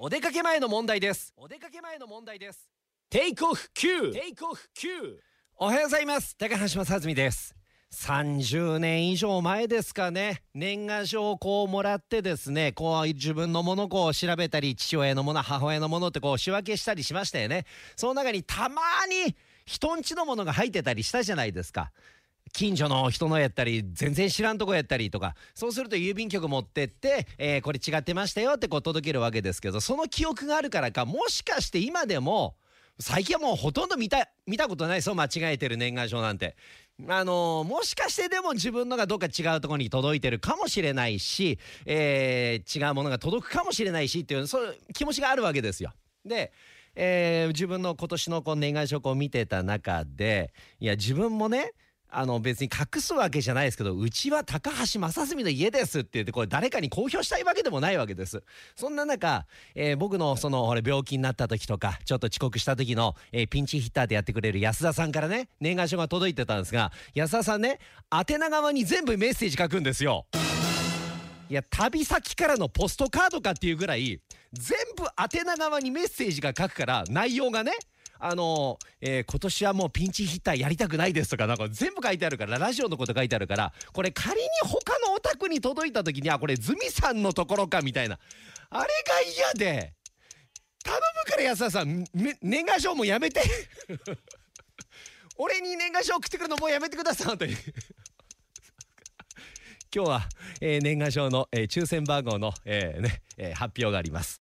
[0.00, 1.34] お出かけ前の問題です。
[1.36, 2.70] お出かけ前の問題です。
[3.10, 5.16] テイクオフ9テイクオフ9
[5.56, 6.36] おはようございます。
[6.36, 7.52] 高橋正澄です。
[7.92, 10.44] 30年以上前ですかね。
[10.54, 17.64] 年賀状をこうもらってですねこう自分のものこう調べたり父親のもの母親のものってこう仕分けしたりしましたよね。
[17.96, 18.80] その中にたま
[19.26, 19.34] に
[19.66, 21.90] 人んちのものが入ってたりしたじゃないですか
[22.52, 32.56] 近所の人のやったり全然知らんとこやったりとかそうすると郵便局持ってって、えーこれ違ってましたよってこう届けるわけですけどその記憶があるからかもしかして今でも
[33.00, 36.56] 最近はもうほとんど見た見たことないですよ間違えてる年賀状なんて。
[37.08, 45.92] あのーもしかしてでも自分のがどっか違うところに届いてるかもしれないし、えー違うものが届くかもしれないしっていうそういう気持ちがあるわけですよ。
[46.24, 46.52] で、
[46.96, 51.72] えー自分の今年のこう年賀状を見てた中でいや自分もね
[52.10, 58.42] あの別に隠すわけじゃないですけどうちは高橋正澄の家ですって言ってこれ誰かに公表したいわけでもないわけです。
[58.76, 67.78] そんな中、えー僕のその俺病気になった時とかちょっと遅刻した時の、えーピンチヒッターでやってくれる安田さんからね年賀状が届いてたんですが安田さんね
[68.10, 70.26] 宛名側に全部メッセージ書くんですよ。
[71.50, 74.20] いや旅先からのポストカードかっていうぐらい
[74.52, 77.72] 全部宛名側にメッセージが書くから内容がね
[78.20, 88.18] あのえー今年はもうピンチヒッターやりたくないですとかなんか全部書いてあるからラジオのこと書いてあるからこれ仮に他のお宅に届いた時にあこれズミさんのところかみたいな。
[88.70, 89.94] あれが嫌で。
[90.84, 93.42] 頼むから安田さんめ年賀状もやめて。
[95.36, 97.52] 俺に年賀状送ってくるのもうやめてください本当に
[99.94, 100.28] 今日は、
[100.60, 104.36] えー年賀状の、えー抽選番号の、えーねえ発表があります。